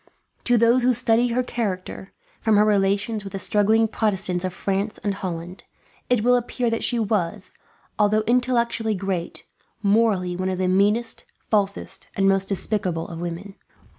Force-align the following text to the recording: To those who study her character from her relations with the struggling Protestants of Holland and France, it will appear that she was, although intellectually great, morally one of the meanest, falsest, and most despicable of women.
To 0.45 0.57
those 0.57 0.81
who 0.81 0.93
study 0.93 1.27
her 1.27 1.43
character 1.43 2.11
from 2.39 2.55
her 2.57 2.65
relations 2.65 3.23
with 3.23 3.33
the 3.33 3.37
struggling 3.39 3.87
Protestants 3.87 4.43
of 4.43 4.51
Holland 4.55 4.97
and 5.03 5.15
France, 5.15 5.61
it 6.09 6.23
will 6.23 6.35
appear 6.35 6.71
that 6.71 6.83
she 6.83 6.97
was, 6.97 7.51
although 7.99 8.23
intellectually 8.25 8.95
great, 8.95 9.45
morally 9.83 10.35
one 10.35 10.49
of 10.49 10.57
the 10.57 10.67
meanest, 10.67 11.25
falsest, 11.37 12.07
and 12.15 12.27
most 12.27 12.47
despicable 12.47 13.07
of 13.09 13.21
women. 13.21 13.53